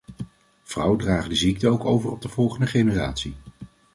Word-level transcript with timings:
Vrouwen 0.63 0.97
dragen 0.97 1.29
de 1.29 1.35
ziekte 1.35 1.67
ook 1.69 1.85
over 1.85 2.11
op 2.11 2.21
de 2.21 2.29
volgende 2.29 2.67
generatie. 2.67 3.35